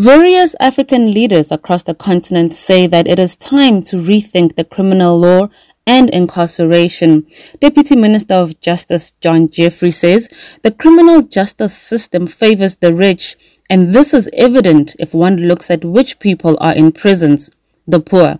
Various 0.00 0.54
African 0.60 1.12
leaders 1.12 1.52
across 1.52 1.82
the 1.82 1.94
continent 1.94 2.54
say 2.54 2.86
that 2.86 3.06
it 3.06 3.18
is 3.18 3.36
time 3.36 3.82
to 3.82 3.96
rethink 3.96 4.56
the 4.56 4.64
criminal 4.64 5.18
law 5.18 5.50
and 5.86 6.08
incarceration. 6.08 7.26
Deputy 7.60 7.96
Minister 7.96 8.32
of 8.32 8.58
Justice 8.62 9.10
John 9.20 9.50
Jeffery 9.50 9.90
says 9.90 10.30
the 10.62 10.70
criminal 10.70 11.20
justice 11.20 11.76
system 11.76 12.26
favors 12.26 12.76
the 12.76 12.94
rich, 12.94 13.36
and 13.68 13.92
this 13.92 14.14
is 14.14 14.30
evident 14.32 14.96
if 14.98 15.12
one 15.12 15.36
looks 15.36 15.70
at 15.70 15.84
which 15.84 16.18
people 16.18 16.56
are 16.62 16.72
in 16.72 16.92
prisons 16.92 17.50
the 17.86 18.00
poor. 18.00 18.38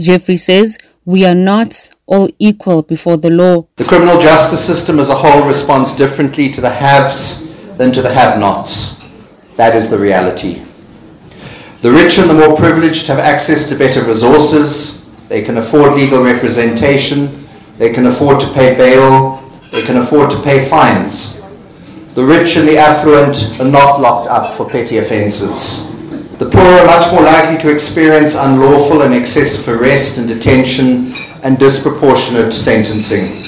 Jeffery 0.00 0.38
says 0.38 0.76
we 1.04 1.24
are 1.24 1.36
not 1.36 1.88
all 2.06 2.28
equal 2.40 2.82
before 2.82 3.16
the 3.16 3.30
law. 3.30 3.68
The 3.76 3.84
criminal 3.84 4.20
justice 4.20 4.66
system 4.66 4.98
as 4.98 5.08
a 5.08 5.14
whole 5.14 5.46
responds 5.46 5.92
differently 5.92 6.50
to 6.50 6.60
the 6.60 6.70
haves 6.70 7.54
than 7.76 7.92
to 7.92 8.02
the 8.02 8.12
have 8.12 8.40
nots. 8.40 9.04
That 9.54 9.76
is 9.76 9.88
the 9.88 10.00
reality. 10.00 10.65
The 11.86 11.92
rich 11.92 12.18
and 12.18 12.28
the 12.28 12.34
more 12.34 12.56
privileged 12.56 13.06
have 13.06 13.20
access 13.20 13.68
to 13.68 13.78
better 13.78 14.02
resources, 14.02 15.08
they 15.28 15.40
can 15.40 15.56
afford 15.58 15.94
legal 15.94 16.24
representation, 16.24 17.46
they 17.78 17.92
can 17.92 18.06
afford 18.06 18.40
to 18.40 18.52
pay 18.54 18.74
bail, 18.74 19.48
they 19.70 19.82
can 19.82 19.98
afford 19.98 20.32
to 20.32 20.42
pay 20.42 20.68
fines. 20.68 21.40
The 22.14 22.24
rich 22.24 22.56
and 22.56 22.66
the 22.66 22.76
affluent 22.76 23.60
are 23.60 23.70
not 23.70 24.00
locked 24.00 24.28
up 24.28 24.56
for 24.56 24.68
petty 24.68 24.98
offences. 24.98 25.88
The 26.38 26.50
poor 26.50 26.60
are 26.60 26.86
much 26.86 27.12
more 27.12 27.22
likely 27.22 27.56
to 27.58 27.72
experience 27.72 28.34
unlawful 28.34 29.02
and 29.02 29.14
excessive 29.14 29.68
arrest 29.68 30.18
and 30.18 30.26
detention 30.26 31.14
and 31.44 31.56
disproportionate 31.56 32.52
sentencing. 32.52 33.44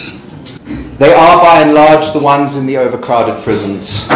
They 0.98 1.12
are 1.12 1.43
by 1.43 1.62
and 1.62 1.74
large 1.74 2.12
the 2.12 2.20
ones 2.20 2.55
in 2.55 2.66
the 2.66 2.77
overcrowded 2.77 3.43
prisons. 3.43 4.07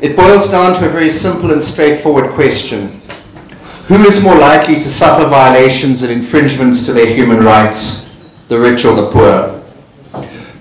It 0.00 0.14
boils 0.14 0.48
down 0.48 0.78
to 0.78 0.86
a 0.86 0.92
very 0.92 1.10
simple 1.10 1.50
and 1.50 1.62
straightforward 1.62 2.30
question. 2.30 3.00
Who 3.88 3.96
is 4.04 4.22
more 4.22 4.36
likely 4.36 4.74
to 4.76 4.88
suffer 4.88 5.28
violations 5.28 6.02
and 6.02 6.12
infringements 6.12 6.86
to 6.86 6.92
their 6.92 7.12
human 7.12 7.42
rights, 7.42 8.14
the 8.46 8.60
rich 8.60 8.84
or 8.84 8.94
the 8.94 9.10
poor? 9.10 9.58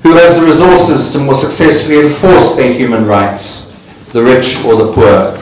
Who 0.02 0.16
has 0.16 0.40
the 0.40 0.46
resources 0.46 1.12
to 1.12 1.20
more 1.20 1.36
successfully 1.36 2.08
enforce 2.08 2.56
their 2.56 2.74
human 2.74 3.06
rights, 3.06 3.78
the 4.12 4.24
rich 4.24 4.64
or 4.66 4.76
the 4.76 4.92
poor? 4.92 5.38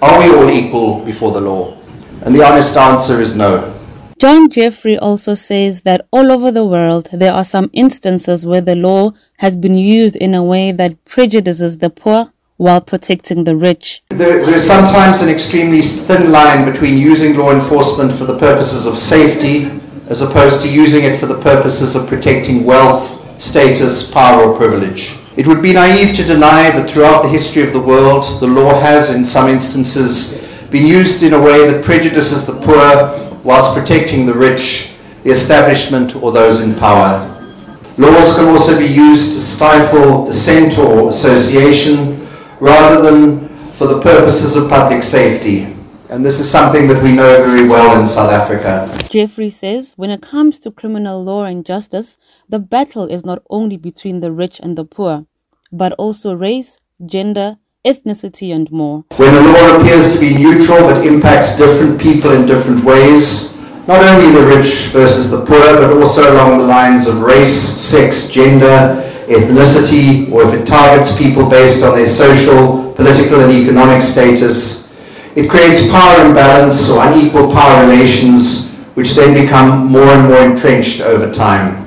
Are 0.00 0.18
we 0.20 0.32
all 0.32 0.48
equal 0.48 1.04
before 1.04 1.32
the 1.32 1.40
law? 1.40 1.76
And 2.22 2.32
the 2.32 2.44
honest 2.44 2.76
answer 2.76 3.20
is 3.20 3.34
no. 3.34 3.74
John 4.20 4.48
Jeffery 4.48 4.96
also 4.96 5.34
says 5.34 5.80
that 5.80 6.06
all 6.12 6.30
over 6.30 6.52
the 6.52 6.66
world 6.66 7.08
there 7.12 7.32
are 7.32 7.42
some 7.42 7.70
instances 7.72 8.46
where 8.46 8.60
the 8.60 8.76
law 8.76 9.12
has 9.38 9.56
been 9.56 9.74
used 9.74 10.14
in 10.14 10.34
a 10.34 10.44
way 10.44 10.70
that 10.70 11.04
prejudices 11.04 11.78
the 11.78 11.90
poor 11.90 12.32
while 12.60 12.80
protecting 12.82 13.44
the 13.44 13.56
rich. 13.56 14.02
There, 14.10 14.44
there's 14.44 14.66
sometimes 14.66 15.22
an 15.22 15.30
extremely 15.30 15.80
thin 15.80 16.30
line 16.30 16.70
between 16.70 16.98
using 16.98 17.34
law 17.34 17.52
enforcement 17.52 18.12
for 18.12 18.26
the 18.26 18.38
purposes 18.38 18.84
of 18.84 18.98
safety 18.98 19.70
as 20.08 20.20
opposed 20.20 20.60
to 20.60 20.70
using 20.70 21.04
it 21.04 21.18
for 21.18 21.24
the 21.24 21.40
purposes 21.40 21.96
of 21.96 22.06
protecting 22.06 22.64
wealth, 22.64 23.40
status, 23.40 24.10
power, 24.10 24.44
or 24.44 24.56
privilege. 24.58 25.16
It 25.38 25.46
would 25.46 25.62
be 25.62 25.72
naive 25.72 26.14
to 26.16 26.22
deny 26.22 26.70
that 26.72 26.90
throughout 26.90 27.22
the 27.22 27.30
history 27.30 27.62
of 27.62 27.72
the 27.72 27.80
world, 27.80 28.24
the 28.40 28.46
law 28.46 28.78
has, 28.78 29.14
in 29.14 29.24
some 29.24 29.48
instances, 29.48 30.46
been 30.70 30.86
used 30.86 31.22
in 31.22 31.32
a 31.32 31.40
way 31.40 31.70
that 31.70 31.82
prejudices 31.82 32.46
the 32.46 32.60
poor 32.60 33.40
whilst 33.42 33.74
protecting 33.74 34.26
the 34.26 34.34
rich, 34.34 34.94
the 35.22 35.30
establishment, 35.30 36.14
or 36.14 36.30
those 36.30 36.60
in 36.60 36.74
power. 36.74 37.26
Laws 37.96 38.34
can 38.34 38.48
also 38.48 38.78
be 38.78 38.86
used 38.86 39.32
to 39.32 39.40
stifle 39.40 40.26
dissent 40.26 40.76
or 40.78 41.08
association, 41.08 42.09
rather 42.60 43.02
than 43.02 43.48
for 43.72 43.86
the 43.86 44.00
purposes 44.00 44.56
of 44.56 44.68
public 44.68 45.02
safety. 45.02 45.74
And 46.10 46.24
this 46.24 46.38
is 46.38 46.50
something 46.50 46.88
that 46.88 47.02
we 47.02 47.12
know 47.12 47.44
very 47.44 47.66
well 47.68 47.98
in 48.00 48.06
South 48.06 48.30
Africa. 48.30 48.90
Jeffery 49.08 49.48
says 49.48 49.94
when 49.96 50.10
it 50.10 50.20
comes 50.20 50.58
to 50.60 50.70
criminal 50.70 51.22
law 51.24 51.44
and 51.44 51.64
justice, 51.64 52.18
the 52.48 52.58
battle 52.58 53.06
is 53.06 53.24
not 53.24 53.42
only 53.48 53.76
between 53.76 54.20
the 54.20 54.32
rich 54.32 54.60
and 54.60 54.76
the 54.76 54.84
poor, 54.84 55.26
but 55.72 55.92
also 55.92 56.34
race, 56.34 56.80
gender, 57.06 57.58
ethnicity, 57.86 58.52
and 58.54 58.70
more. 58.70 59.04
When 59.16 59.34
a 59.34 59.40
law 59.40 59.80
appears 59.80 60.12
to 60.12 60.20
be 60.20 60.36
neutral 60.36 60.80
but 60.80 61.06
impacts 61.06 61.56
different 61.56 62.00
people 62.00 62.32
in 62.32 62.44
different 62.44 62.84
ways, 62.84 63.56
not 63.86 64.04
only 64.04 64.32
the 64.32 64.46
rich 64.46 64.88
versus 64.92 65.30
the 65.30 65.46
poor, 65.46 65.60
but 65.78 65.96
also 65.96 66.34
along 66.34 66.58
the 66.58 66.66
lines 66.66 67.06
of 67.06 67.20
race, 67.22 67.56
sex, 67.56 68.28
gender, 68.28 69.09
ethnicity, 69.30 70.30
or 70.32 70.42
if 70.42 70.52
it 70.52 70.66
targets 70.66 71.16
people 71.16 71.48
based 71.48 71.84
on 71.84 71.94
their 71.94 72.06
social, 72.06 72.92
political, 72.94 73.40
and 73.40 73.52
economic 73.52 74.02
status, 74.02 74.92
it 75.36 75.48
creates 75.48 75.88
power 75.88 76.26
imbalance 76.26 76.90
or 76.90 77.06
unequal 77.06 77.52
power 77.52 77.88
relations, 77.88 78.74
which 78.94 79.12
then 79.12 79.32
become 79.40 79.86
more 79.86 80.08
and 80.08 80.28
more 80.28 80.42
entrenched 80.42 81.00
over 81.00 81.32
time. 81.32 81.86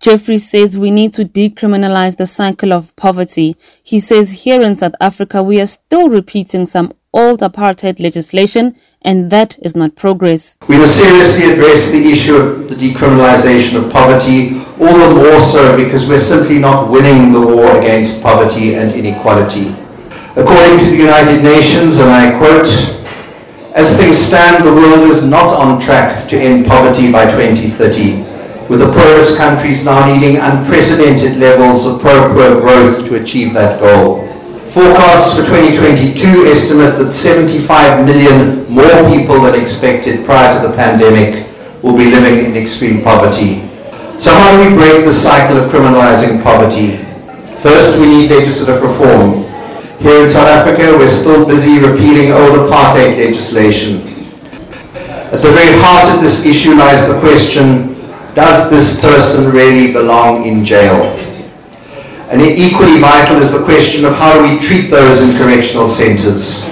Jeffery 0.00 0.38
says 0.38 0.76
we 0.76 0.90
need 0.90 1.12
to 1.12 1.24
decriminalize 1.24 2.16
the 2.16 2.26
cycle 2.26 2.72
of 2.72 2.96
poverty. 2.96 3.56
He 3.84 4.00
says 4.00 4.42
here 4.42 4.60
in 4.60 4.74
South 4.74 4.94
Africa 5.00 5.42
we 5.42 5.60
are 5.60 5.66
still 5.66 6.08
repeating 6.08 6.66
some 6.66 6.92
old 7.12 7.40
apartheid 7.40 8.00
legislation, 8.00 8.74
and 9.02 9.30
that 9.30 9.58
is 9.62 9.76
not 9.76 9.94
progress. 9.96 10.56
We 10.68 10.78
must 10.78 10.98
seriously 10.98 11.52
address 11.52 11.90
the 11.90 12.10
issue 12.10 12.36
of 12.36 12.68
the 12.68 12.74
decriminalization 12.74 13.84
of 13.84 13.92
poverty, 13.92 14.60
all 14.80 14.98
the 14.98 15.14
more 15.14 15.38
so 15.38 15.76
because 15.76 16.08
we're 16.08 16.18
simply 16.18 16.58
not 16.58 16.90
winning 16.90 17.32
the 17.32 17.40
war 17.40 17.78
against 17.78 18.22
poverty 18.22 18.74
and 18.74 18.90
inequality. 18.92 19.74
According 20.34 20.78
to 20.78 20.84
the 20.86 20.96
United 20.96 21.42
Nations, 21.42 21.98
and 21.98 22.08
I 22.08 22.36
quote, 22.38 22.66
as 23.74 23.96
things 23.96 24.18
stand, 24.18 24.64
the 24.64 24.72
world 24.72 25.08
is 25.08 25.28
not 25.28 25.52
on 25.52 25.80
track 25.80 26.28
to 26.28 26.38
end 26.38 26.66
poverty 26.66 27.10
by 27.10 27.24
2030, 27.24 28.68
with 28.68 28.80
the 28.80 28.92
poorest 28.92 29.36
countries 29.36 29.84
now 29.84 30.06
needing 30.06 30.36
unprecedented 30.36 31.36
levels 31.36 31.86
of 31.86 32.00
pro-poor 32.00 32.60
growth 32.60 33.06
to 33.06 33.16
achieve 33.20 33.52
that 33.52 33.80
goal. 33.80 34.31
Forecasts 34.72 35.36
for 35.36 35.44
2022 35.44 36.48
estimate 36.48 36.96
that 36.96 37.12
75 37.12 38.06
million 38.06 38.64
more 38.72 39.04
people 39.12 39.38
than 39.42 39.54
expected 39.60 40.24
prior 40.24 40.56
to 40.56 40.66
the 40.66 40.74
pandemic 40.74 41.46
will 41.82 41.94
be 41.94 42.06
living 42.06 42.46
in 42.46 42.56
extreme 42.56 43.02
poverty. 43.02 43.68
So 44.18 44.32
how 44.32 44.56
do 44.56 44.70
we 44.70 44.74
break 44.74 45.04
the 45.04 45.12
cycle 45.12 45.58
of 45.58 45.70
criminalizing 45.70 46.42
poverty? 46.42 46.96
First, 47.60 48.00
we 48.00 48.06
need 48.06 48.30
legislative 48.30 48.82
reform. 48.82 49.44
Here 50.00 50.22
in 50.22 50.26
South 50.26 50.48
Africa, 50.48 50.96
we're 50.96 51.06
still 51.06 51.46
busy 51.46 51.78
repealing 51.78 52.32
old 52.32 52.66
apartheid 52.66 53.18
legislation. 53.18 54.00
At 54.96 55.42
the 55.42 55.52
very 55.52 55.76
heart 55.84 56.16
of 56.16 56.22
this 56.22 56.46
issue 56.46 56.76
lies 56.76 57.08
the 57.08 57.20
question, 57.20 57.92
does 58.32 58.70
this 58.70 58.98
person 59.02 59.52
really 59.52 59.92
belong 59.92 60.46
in 60.46 60.64
jail? 60.64 61.31
And 62.32 62.40
equally 62.40 62.98
vital 62.98 63.42
is 63.42 63.52
the 63.52 63.62
question 63.62 64.06
of 64.06 64.14
how 64.14 64.32
do 64.32 64.54
we 64.54 64.58
treat 64.58 64.88
those 64.88 65.20
in 65.20 65.36
correctional 65.36 65.86
centers. 65.86 66.62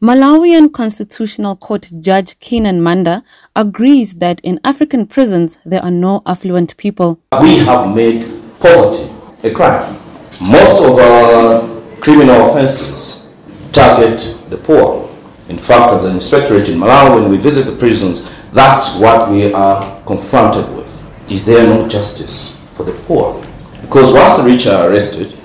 Malawian 0.00 0.72
Constitutional 0.72 1.56
Court 1.56 1.90
Judge 2.00 2.38
Keenan 2.38 2.80
Manda 2.80 3.24
agrees 3.56 4.14
that 4.22 4.40
in 4.44 4.60
African 4.62 5.08
prisons 5.08 5.58
there 5.64 5.82
are 5.82 5.90
no 5.90 6.22
affluent 6.24 6.76
people. 6.76 7.18
We 7.42 7.56
have 7.56 7.92
made 7.96 8.30
poverty 8.60 9.12
a 9.42 9.52
crime. 9.52 9.98
Most 10.40 10.80
of 10.80 10.96
our 11.00 11.62
criminal 12.00 12.50
offenses 12.50 13.28
target 13.72 14.38
the 14.50 14.56
poor. 14.56 15.10
In 15.48 15.58
fact, 15.58 15.92
as 15.94 16.04
an 16.04 16.14
inspectorate 16.14 16.68
in 16.68 16.78
Malawi, 16.78 17.20
when 17.20 17.28
we 17.28 17.38
visit 17.38 17.64
the 17.64 17.76
prisons, 17.76 18.30
that's 18.52 18.94
what 19.00 19.32
we 19.32 19.52
are 19.52 20.00
confronted 20.06 20.72
with. 20.76 21.02
Is 21.28 21.44
there 21.44 21.64
no 21.66 21.88
justice 21.88 22.64
for 22.74 22.84
the 22.84 22.92
poor? 22.92 23.44
Because 23.88 24.12
once 24.12 24.36
the 24.36 24.44
rich 24.44 24.66
are 24.66 24.90
arrested, 24.90 25.38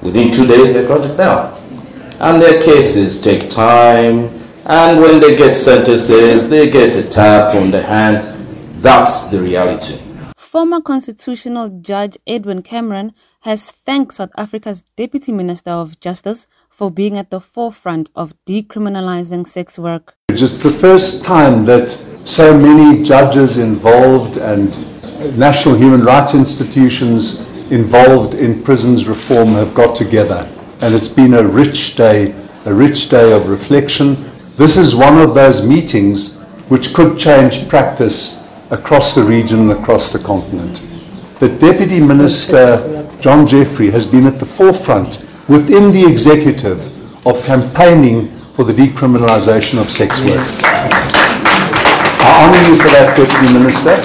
within 0.00 0.32
two 0.32 0.46
days 0.46 0.72
they're 0.72 0.86
granted 0.86 1.18
bail. 1.18 1.54
And 2.18 2.40
their 2.40 2.58
cases 2.58 3.20
take 3.20 3.50
time, 3.50 4.40
and 4.64 5.02
when 5.02 5.20
they 5.20 5.36
get 5.36 5.54
sentences, 5.54 6.48
they 6.48 6.70
get 6.70 6.96
a 6.96 7.06
tap 7.06 7.54
on 7.54 7.70
the 7.70 7.82
hand. 7.82 8.24
That's 8.80 9.28
the 9.28 9.42
reality. 9.42 10.00
Former 10.34 10.80
Constitutional 10.80 11.68
Judge 11.68 12.16
Edwin 12.26 12.62
Cameron 12.62 13.12
has 13.40 13.70
thanked 13.70 14.14
South 14.14 14.30
Africa's 14.34 14.82
Deputy 14.96 15.30
Minister 15.30 15.70
of 15.70 16.00
Justice 16.00 16.46
for 16.70 16.90
being 16.90 17.18
at 17.18 17.28
the 17.28 17.40
forefront 17.40 18.10
of 18.16 18.32
decriminalizing 18.46 19.46
sex 19.46 19.78
work. 19.78 20.14
It's 20.30 20.62
the 20.62 20.70
first 20.70 21.22
time 21.22 21.66
that 21.66 21.90
so 22.24 22.56
many 22.56 23.04
judges 23.04 23.58
involved 23.58 24.38
and 24.38 24.74
national 25.38 25.76
human 25.76 26.02
rights 26.02 26.34
institutions 26.34 27.46
involved 27.70 28.34
in 28.34 28.62
prisons 28.62 29.08
reform 29.08 29.54
have 29.54 29.74
got 29.74 29.94
together. 29.94 30.48
And 30.80 30.94
it's 30.94 31.08
been 31.08 31.34
a 31.34 31.42
rich 31.42 31.96
day, 31.96 32.34
a 32.66 32.72
rich 32.72 33.08
day 33.08 33.32
of 33.32 33.48
reflection. 33.48 34.16
This 34.56 34.76
is 34.76 34.94
one 34.94 35.18
of 35.18 35.34
those 35.34 35.66
meetings 35.66 36.38
which 36.68 36.94
could 36.94 37.18
change 37.18 37.68
practice 37.68 38.48
across 38.70 39.14
the 39.14 39.22
region 39.22 39.60
and 39.60 39.72
across 39.72 40.12
the 40.12 40.18
continent. 40.18 40.86
The 41.38 41.48
Deputy 41.48 42.00
Minister, 42.00 43.08
John 43.20 43.46
Jeffery, 43.46 43.90
has 43.90 44.06
been 44.06 44.26
at 44.26 44.38
the 44.38 44.46
forefront 44.46 45.26
within 45.48 45.90
the 45.90 46.04
executive 46.06 46.86
of 47.26 47.42
campaigning 47.44 48.28
for 48.28 48.40
for 48.60 48.64
the 48.64 48.74
decriminalisation 48.74 49.80
of 49.80 49.90
sex 49.90 50.20
work. 50.20 50.36
I 52.20 52.44
honour 52.44 52.68
you 52.68 52.76
for 52.76 52.90
that, 52.90 53.16
Deputy 53.16 53.54
Minister. 53.54 53.96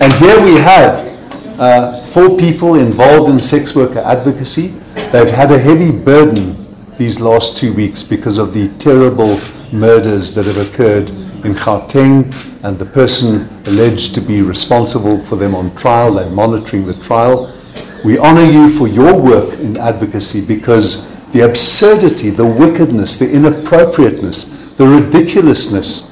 And 0.00 0.12
here 0.22 0.40
we 0.44 0.54
have 0.60 1.15
uh, 1.58 2.02
four 2.06 2.36
people 2.36 2.74
involved 2.74 3.30
in 3.30 3.38
sex 3.38 3.74
worker 3.74 4.00
advocacy. 4.00 4.68
They've 5.10 5.30
had 5.30 5.50
a 5.50 5.58
heavy 5.58 5.90
burden 5.90 6.56
these 6.98 7.20
last 7.20 7.56
two 7.56 7.72
weeks 7.72 8.04
because 8.04 8.38
of 8.38 8.52
the 8.52 8.68
terrible 8.78 9.38
murders 9.72 10.34
that 10.34 10.44
have 10.46 10.58
occurred 10.58 11.08
in 11.44 11.54
Gauteng 11.54 12.32
and 12.64 12.78
the 12.78 12.84
person 12.86 13.48
alleged 13.66 14.14
to 14.16 14.20
be 14.20 14.42
responsible 14.42 15.22
for 15.24 15.36
them 15.36 15.54
on 15.54 15.74
trial. 15.76 16.14
They're 16.14 16.30
monitoring 16.30 16.86
the 16.86 16.94
trial. 16.94 17.52
We 18.04 18.18
honor 18.18 18.44
you 18.44 18.68
for 18.68 18.86
your 18.86 19.18
work 19.18 19.58
in 19.60 19.76
advocacy 19.76 20.44
because 20.44 21.14
the 21.32 21.40
absurdity, 21.40 22.30
the 22.30 22.46
wickedness, 22.46 23.18
the 23.18 23.30
inappropriateness, 23.30 24.74
the 24.76 24.86
ridiculousness 24.86 26.10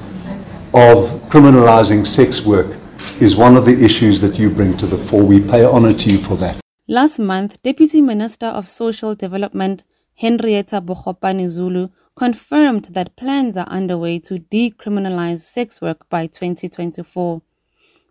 of 0.73 1.09
criminalizing 1.29 2.07
sex 2.07 2.45
work 2.45 2.77
is 3.21 3.37
one 3.37 3.57
of 3.57 3.65
the 3.65 3.85
issues 3.85 4.21
that 4.21 4.39
you 4.39 4.51
bring 4.51 4.77
to 4.77 4.87
the 4.87 4.99
fore. 4.99 5.23
We 5.23 5.41
pay 5.41 5.65
honor 5.65 5.93
to 5.95 6.11
you 6.11 6.19
for 6.19 6.37
that. 6.37 6.59
Last 6.89 7.19
month, 7.19 7.63
Deputy 7.63 8.03
Minister 8.03 8.47
of 8.47 8.69
Social 8.69 9.15
Development 9.15 9.85
Hendrietta 10.17 10.81
Bogopane 10.81 11.49
Zulu 11.49 11.89
confirmed 12.15 12.89
that 12.91 13.17
plans 13.17 13.57
are 13.57 13.69
underway 13.69 14.19
to 14.21 14.35
decriminalize 14.39 15.41
sex 15.41 15.81
work 15.81 16.09
by 16.09 16.27
2024. 16.27 17.43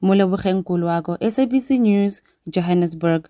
Mulebukeng 0.02 0.64
Kulwago, 0.64 1.18
SABC 1.22 1.80
News, 1.80 2.22
Johannesburg. 2.50 3.30